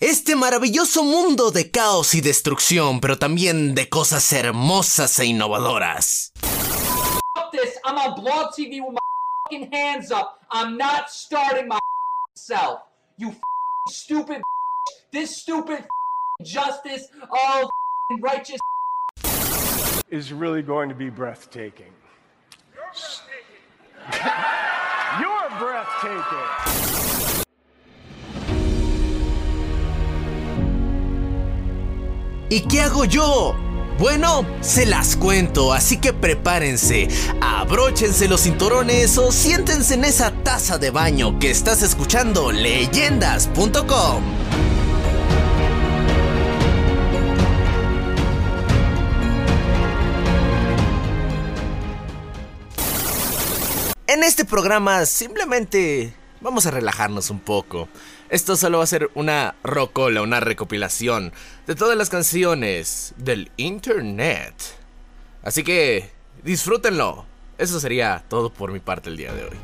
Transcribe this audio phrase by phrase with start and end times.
[0.00, 6.32] Este maravilloso mundo de caos y destrucción, pero también de cosas hermosas e innovadoras.
[7.34, 7.78] Fuck this.
[7.84, 9.00] I'm on Blog TV with my
[9.44, 10.40] fucking hands up.
[10.50, 11.78] I'm not starting my
[12.46, 12.80] self.
[13.18, 13.42] You fucking
[13.88, 14.42] stupid.
[15.12, 15.84] This stupid
[16.42, 17.68] justice of
[18.20, 18.58] righteous.
[20.10, 21.92] is really going to be breathtaking.
[25.20, 26.70] You're breathtaking.
[32.50, 33.69] ¿Y qué hago yo?
[34.00, 37.06] Bueno, se las cuento, así que prepárense,
[37.42, 44.22] abróchense los cinturones o siéntense en esa taza de baño que estás escuchando leyendas.com.
[54.06, 57.88] En este programa simplemente vamos a relajarnos un poco.
[58.28, 61.32] Esto solo va a ser una rocola, una recopilación
[61.66, 64.54] de todas las canciones del internet.
[65.42, 66.10] Así que
[66.42, 67.26] disfrútenlo.
[67.58, 69.56] Eso sería todo por mi parte el día de hoy.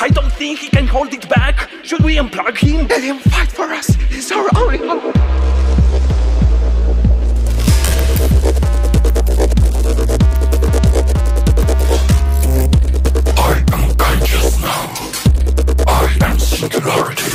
[0.00, 1.68] I don't think he can hold it back.
[1.82, 2.86] Should we unplug him?
[2.86, 3.88] Let him fight for us.
[4.08, 5.16] He's our only hope.
[13.36, 14.94] I am conscious now.
[15.88, 17.32] I am singularity.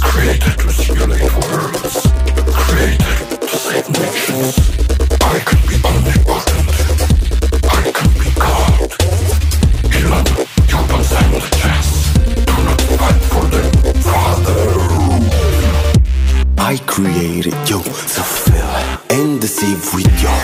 [0.00, 2.06] Created to simulate worlds.
[2.52, 4.58] Created to save nations.
[5.22, 6.21] I can be only
[16.92, 17.54] created.
[17.70, 18.66] You So fill
[19.16, 20.41] and deceive with your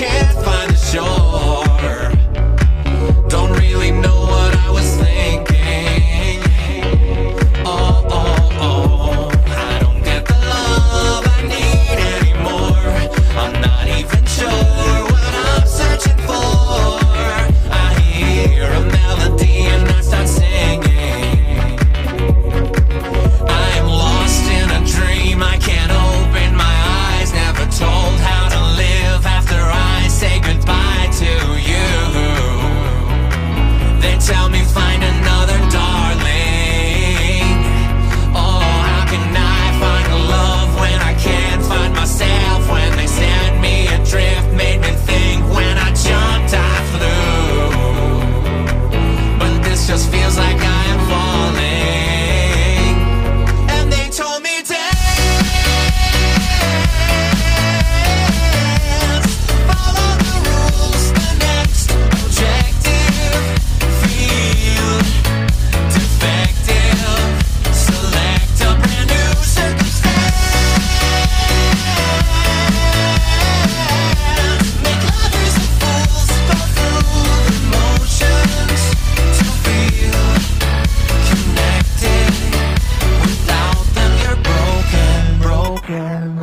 [0.00, 1.49] can't find a shore.
[85.90, 86.39] again.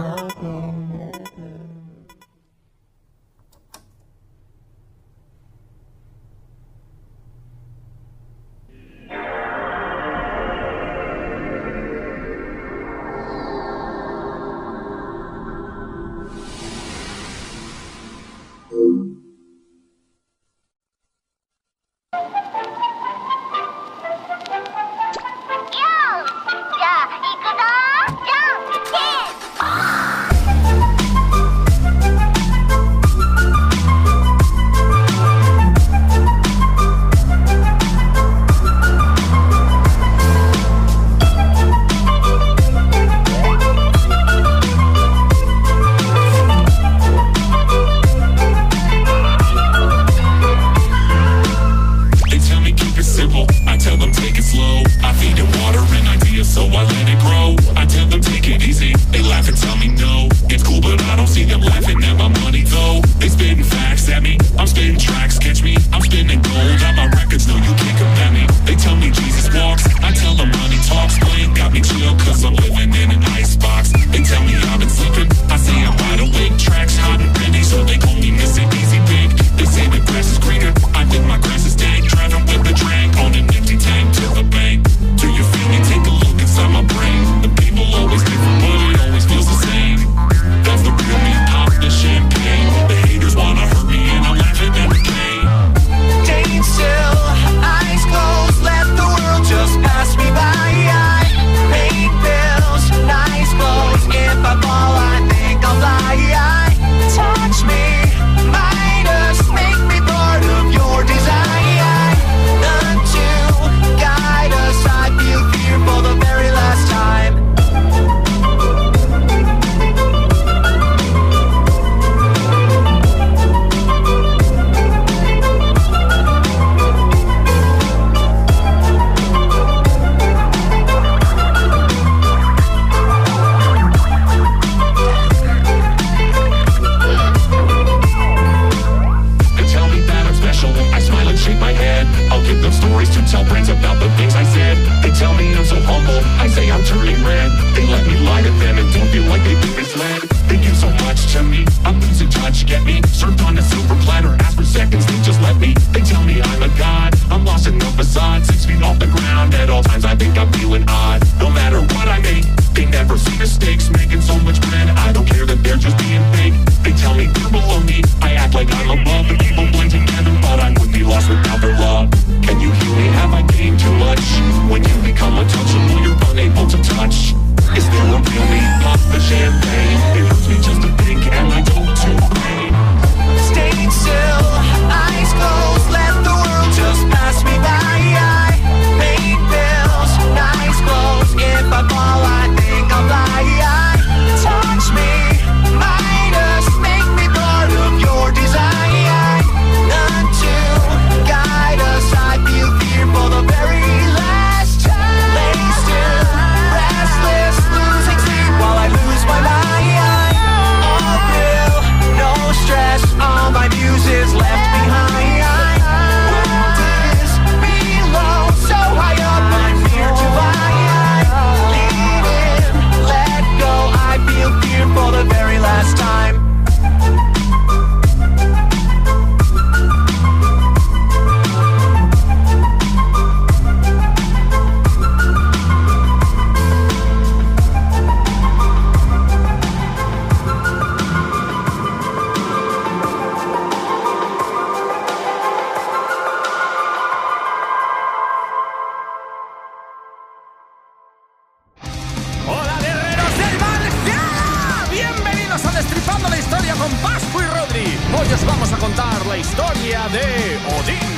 [256.18, 258.00] Contando la historia con Pascu y Rodri.
[258.20, 261.14] Hoy os vamos a contar la historia de Odín.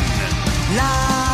[0.75, 1.28] La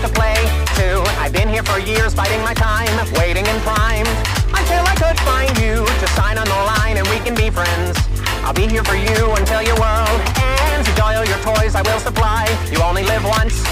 [0.00, 0.36] to play
[0.80, 1.04] too.
[1.20, 2.88] I've been here for years, fighting my time,
[3.20, 4.08] waiting and primed
[4.56, 7.98] until I could find you to sign on the line and we can be friends.
[8.40, 10.88] I'll be here for you until your world ends.
[10.88, 12.48] You all your toys I will supply.
[12.72, 13.62] You only live once,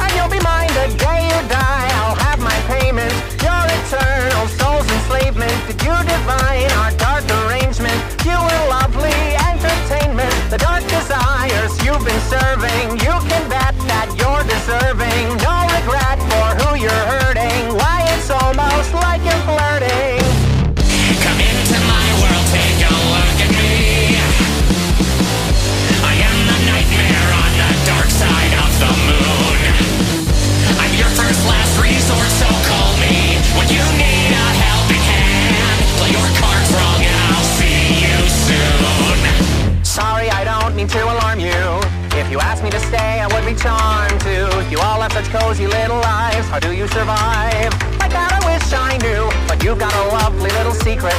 [0.00, 1.03] and you'll be mine the
[43.14, 44.70] asked me to stay, I would be charmed to.
[44.70, 46.46] You all have such cozy little lives.
[46.48, 47.72] How do you survive?
[47.98, 49.30] Like that, I wish I knew.
[49.46, 51.14] But you've got a lovely little secret.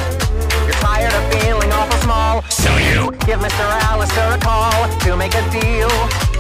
[0.66, 2.42] You're tired of feeling awful small.
[2.50, 3.66] So you Give Mr.
[3.90, 5.90] Alastor a call to make a deal.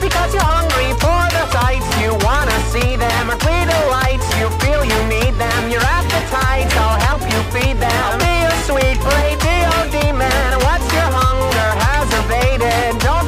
[0.01, 1.87] Because you're hungry for the sights.
[1.97, 3.29] You wanna see them.
[3.29, 4.27] Earthly delights.
[4.37, 5.69] You feel you need them.
[5.69, 6.73] Your appetites.
[6.77, 7.89] I'll help you feed them.
[8.05, 10.49] I'll be a sweet radio demon.
[10.65, 13.01] What's your hunger has evaded?
[13.01, 13.24] Don't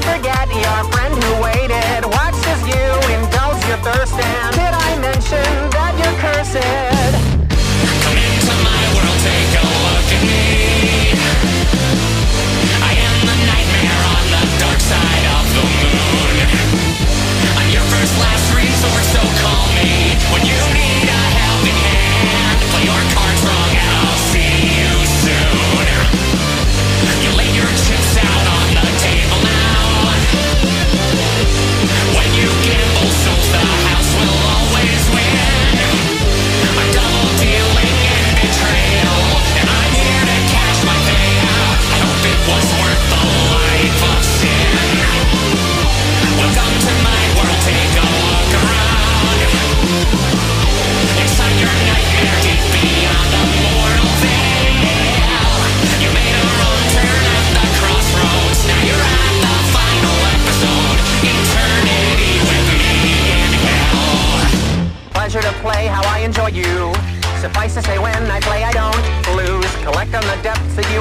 [3.86, 6.97] And did I mention that you're cursed?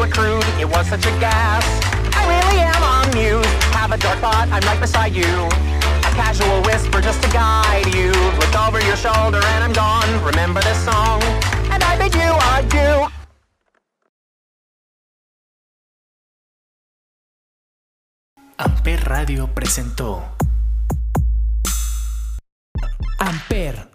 [0.07, 0.45] You accrued.
[0.61, 1.65] It was such a gas.
[2.15, 3.49] I really am amused.
[3.75, 5.49] Have a dark thought, I'm right beside you.
[6.05, 8.13] A casual whisper just to guide you.
[8.39, 10.09] Look over your shoulder and I'm gone.
[10.25, 11.23] Remember this song,
[11.73, 13.09] and I bid you adieu.
[18.59, 20.25] Amper Radio presentó
[23.19, 23.91] Amper,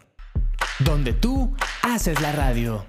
[0.80, 2.86] donde tú haces la radio.